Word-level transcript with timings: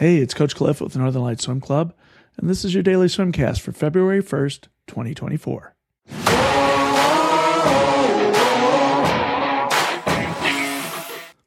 Hey, 0.00 0.16
it's 0.16 0.32
Coach 0.32 0.56
Cliff 0.56 0.80
with 0.80 0.96
Northern 0.96 1.20
Light 1.20 1.42
Swim 1.42 1.60
Club, 1.60 1.92
and 2.38 2.48
this 2.48 2.64
is 2.64 2.72
your 2.72 2.82
daily 2.82 3.06
swimcast 3.06 3.60
for 3.60 3.70
February 3.70 4.22
1st, 4.22 4.68
2024. 4.86 5.74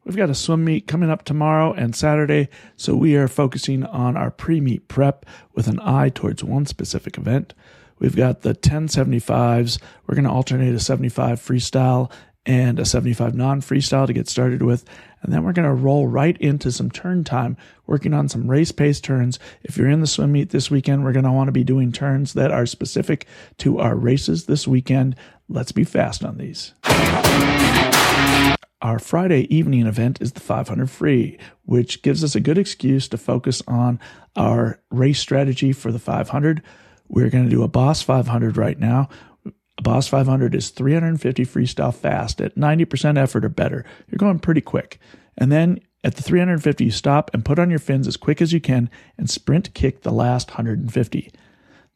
We've 0.05 0.15
got 0.15 0.29
a 0.29 0.35
swim 0.35 0.63
meet 0.63 0.85
coming 0.85 1.09
up 1.09 1.25
tomorrow 1.25 1.73
and 1.73 1.95
Saturday, 1.95 2.47
so 2.77 2.93
we 2.95 3.15
are 3.15 3.27
focusing 3.27 3.85
on 3.85 4.15
our 4.15 4.29
pre 4.29 4.61
meet 4.61 4.87
prep 4.87 5.25
with 5.55 5.65
an 5.65 5.79
eye 5.79 6.09
towards 6.09 6.43
one 6.43 6.67
specific 6.67 7.17
event. 7.17 7.55
We've 7.97 8.15
got 8.15 8.41
the 8.41 8.53
1075s. 8.53 9.79
We're 10.05 10.13
going 10.13 10.25
to 10.25 10.31
alternate 10.31 10.75
a 10.75 10.79
75 10.79 11.39
freestyle 11.39 12.11
and 12.45 12.79
a 12.79 12.85
75 12.85 13.35
non 13.35 13.61
freestyle 13.61 14.07
to 14.07 14.13
get 14.13 14.27
started 14.27 14.61
with. 14.61 14.85
And 15.21 15.31
then 15.31 15.43
we're 15.43 15.53
going 15.53 15.67
to 15.67 15.73
roll 15.73 16.07
right 16.07 16.37
into 16.37 16.71
some 16.71 16.91
turn 16.91 17.23
time, 17.23 17.55
working 17.87 18.13
on 18.13 18.27
some 18.27 18.49
race 18.49 18.73
pace 18.73 18.99
turns. 18.99 19.39
If 19.63 19.77
you're 19.77 19.89
in 19.89 20.01
the 20.01 20.07
swim 20.07 20.33
meet 20.33 20.49
this 20.49 20.69
weekend, 20.69 21.03
we're 21.03 21.13
going 21.13 21.23
to 21.23 21.31
want 21.31 21.47
to 21.47 21.53
be 21.53 21.63
doing 21.63 21.91
turns 21.91 22.33
that 22.33 22.51
are 22.51 22.65
specific 22.65 23.25
to 23.59 23.79
our 23.79 23.95
races 23.95 24.45
this 24.45 24.67
weekend. 24.67 25.15
Let's 25.47 25.71
be 25.71 25.85
fast 25.85 26.25
on 26.25 26.37
these. 26.37 26.73
Our 28.81 28.99
Friday 28.99 29.43
evening 29.55 29.87
event 29.87 30.21
is 30.21 30.33
the 30.33 30.41
500 30.41 30.89
free, 30.89 31.37
which 31.63 32.01
gives 32.01 32.21
us 32.21 32.35
a 32.35 32.41
good 32.41 32.57
excuse 32.57 33.07
to 33.07 33.17
focus 33.17 33.63
on 33.65 33.97
our 34.35 34.81
race 34.91 35.21
strategy 35.21 35.71
for 35.71 35.89
the 35.93 35.99
500. 35.99 36.61
We're 37.07 37.29
going 37.29 37.45
to 37.45 37.49
do 37.49 37.63
a 37.63 37.69
Boss 37.69 38.01
500 38.01 38.57
right 38.57 38.77
now. 38.77 39.07
Boss 39.83 40.07
500 40.07 40.55
is 40.55 40.69
350 40.69 41.45
freestyle 41.45 41.93
fast 41.93 42.41
at 42.41 42.55
90% 42.55 43.17
effort 43.17 43.45
or 43.45 43.49
better. 43.49 43.85
You're 44.07 44.17
going 44.17 44.39
pretty 44.39 44.61
quick. 44.61 44.99
And 45.37 45.51
then 45.51 45.79
at 46.03 46.15
the 46.15 46.23
350, 46.23 46.85
you 46.85 46.91
stop 46.91 47.31
and 47.33 47.45
put 47.45 47.59
on 47.59 47.69
your 47.69 47.79
fins 47.79 48.07
as 48.07 48.17
quick 48.17 48.41
as 48.41 48.53
you 48.53 48.59
can 48.59 48.89
and 49.17 49.29
sprint 49.29 49.73
kick 49.73 50.01
the 50.01 50.11
last 50.11 50.49
150. 50.51 51.31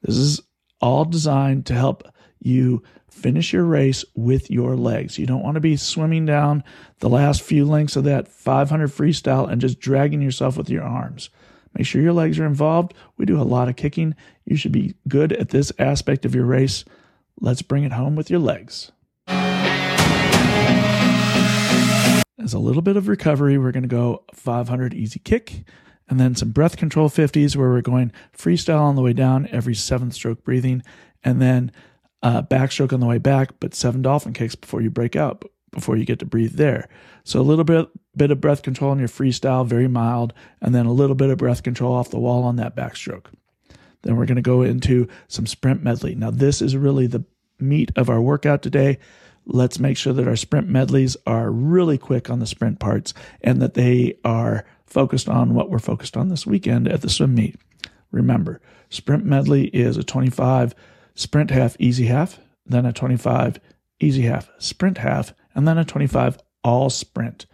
This 0.01 0.17
is 0.17 0.41
all 0.79 1.05
designed 1.05 1.65
to 1.67 1.73
help 1.73 2.03
you 2.39 2.83
finish 3.09 3.51
your 3.51 3.63
race 3.63 4.05
with 4.15 4.51
your 4.51 4.75
legs. 4.75 5.17
You 5.17 5.25
don't 5.25 5.43
want 5.43 5.55
to 5.55 5.61
be 5.61 5.75
swimming 5.75 6.25
down 6.25 6.63
the 6.99 7.09
last 7.09 7.41
few 7.41 7.65
lengths 7.65 7.95
of 7.95 8.03
that 8.03 8.27
500 8.27 8.89
freestyle 8.89 9.49
and 9.49 9.59
just 9.59 9.79
dragging 9.79 10.21
yourself 10.21 10.55
with 10.55 10.69
your 10.69 10.83
arms. 10.83 11.29
Make 11.73 11.85
sure 11.85 12.01
your 12.01 12.13
legs 12.13 12.39
are 12.39 12.45
involved. 12.45 12.93
We 13.17 13.25
do 13.25 13.41
a 13.41 13.43
lot 13.43 13.69
of 13.69 13.75
kicking. 13.75 14.15
You 14.45 14.55
should 14.55 14.71
be 14.71 14.95
good 15.07 15.33
at 15.33 15.49
this 15.49 15.71
aspect 15.79 16.25
of 16.25 16.35
your 16.35 16.45
race. 16.45 16.85
Let's 17.39 17.61
bring 17.61 17.83
it 17.83 17.93
home 17.93 18.15
with 18.15 18.29
your 18.29 18.39
legs. 18.39 18.91
As 22.39 22.53
a 22.53 22.59
little 22.59 22.81
bit 22.81 22.97
of 22.97 23.07
recovery, 23.07 23.57
we're 23.57 23.71
going 23.71 23.83
to 23.83 23.89
go 23.89 24.23
500 24.33 24.93
easy 24.93 25.19
kick 25.19 25.65
and 26.09 26.19
then 26.19 26.35
some 26.35 26.51
breath 26.51 26.77
control 26.77 27.09
50s 27.09 27.55
where 27.55 27.69
we're 27.69 27.81
going 27.81 28.11
freestyle 28.35 28.81
on 28.81 28.95
the 28.95 29.01
way 29.01 29.13
down 29.13 29.47
every 29.51 29.75
seventh 29.75 30.13
stroke 30.13 30.43
breathing 30.43 30.81
and 31.23 31.41
then 31.41 31.71
uh, 32.23 32.41
backstroke 32.41 32.93
on 32.93 32.99
the 32.99 33.05
way 33.05 33.17
back, 33.17 33.59
but 33.59 33.75
seven 33.75 34.01
dolphin 34.01 34.33
kicks 34.33 34.55
before 34.55 34.81
you 34.81 34.89
break 34.89 35.15
out, 35.15 35.43
before 35.71 35.97
you 35.97 36.05
get 36.05 36.19
to 36.19 36.25
breathe 36.25 36.55
there. 36.55 36.87
So 37.23 37.39
a 37.39 37.41
little 37.41 37.65
bit 37.65 37.87
bit 38.15 38.31
of 38.31 38.41
breath 38.41 38.63
control 38.63 38.91
on 38.91 38.99
your 38.99 39.07
freestyle, 39.07 39.65
very 39.65 39.87
mild, 39.87 40.33
and 40.61 40.73
then 40.73 40.87
a 40.87 40.91
little 40.91 41.15
bit 41.15 41.29
of 41.29 41.37
breath 41.37 41.61
control 41.61 41.93
off 41.93 42.09
the 42.09 42.19
wall 42.19 42.43
on 42.43 42.55
that 42.55 42.75
backstroke. 42.75 43.25
Then 44.07 44.15
we're 44.15 44.25
going 44.25 44.37
to 44.37 44.41
go 44.41 44.61
into 44.61 45.09
some 45.27 45.45
sprint 45.45 45.83
medley. 45.83 46.15
Now 46.15 46.31
this 46.31 46.61
is 46.61 46.77
really 46.77 47.07
the 47.07 47.25
meat 47.59 47.91
of 47.97 48.09
our 48.09 48.21
workout 48.21 48.61
today. 48.61 48.99
Let's 49.45 49.79
make 49.79 49.97
sure 49.97 50.13
that 50.13 50.29
our 50.29 50.37
sprint 50.37 50.69
medleys 50.69 51.17
are 51.27 51.51
really 51.51 51.97
quick 51.97 52.29
on 52.29 52.39
the 52.39 52.47
sprint 52.47 52.79
parts 52.79 53.13
and 53.41 53.61
that 53.61 53.73
they 53.73 54.17
are 54.23 54.65
focused 54.85 55.27
on 55.27 55.53
what 55.53 55.69
we're 55.69 55.77
focused 55.77 56.15
on 56.15 56.29
this 56.29 56.47
weekend 56.47 56.87
at 56.87 57.01
the 57.01 57.09
swim 57.09 57.35
meet. 57.35 57.59
Remember, 58.11 58.61
sprint 58.89 59.25
medley 59.25 59.65
is 59.67 59.97
a 59.97 60.03
25 60.03 60.73
sprint 61.13 61.51
half, 61.51 61.75
easy 61.77 62.05
half, 62.05 62.39
then 62.65 62.85
a 62.85 62.93
25 62.93 63.59
easy 63.99 64.21
half, 64.21 64.49
sprint 64.57 64.99
half, 64.99 65.33
and 65.53 65.67
then 65.67 65.77
a 65.77 65.83
25 65.83 66.37
all 66.63 66.89
sprint. 66.89 67.45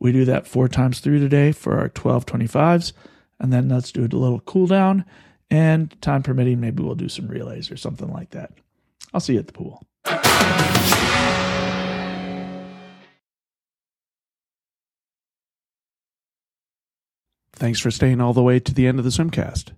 We 0.00 0.10
do 0.10 0.24
that 0.24 0.48
four 0.48 0.66
times 0.66 0.98
through 0.98 1.20
today 1.20 1.52
for 1.52 1.78
our 1.78 1.88
12 1.88 2.26
25s, 2.26 2.92
and 3.38 3.52
then 3.52 3.68
let's 3.68 3.92
do 3.92 4.00
a 4.02 4.10
little 4.10 4.40
cool 4.40 4.66
down. 4.66 5.04
And 5.50 6.00
time 6.00 6.22
permitting, 6.22 6.60
maybe 6.60 6.82
we'll 6.82 6.94
do 6.94 7.08
some 7.08 7.28
relays 7.28 7.70
or 7.70 7.76
something 7.76 8.12
like 8.12 8.30
that. 8.30 8.52
I'll 9.12 9.20
see 9.20 9.34
you 9.34 9.38
at 9.38 9.46
the 9.46 9.52
pool. 9.52 9.86
Thanks 17.52 17.78
for 17.78 17.90
staying 17.90 18.20
all 18.20 18.32
the 18.32 18.42
way 18.42 18.58
to 18.58 18.74
the 18.74 18.86
end 18.86 18.98
of 18.98 19.04
the 19.04 19.10
swimcast. 19.10 19.72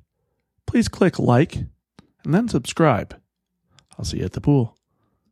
Please 0.66 0.88
click 0.88 1.18
like 1.18 1.56
and 2.24 2.34
then 2.34 2.48
subscribe. 2.48 3.20
I'll 3.98 4.04
see 4.04 4.18
you 4.18 4.24
at 4.24 4.32
the 4.32 4.40
pool. 4.40 4.75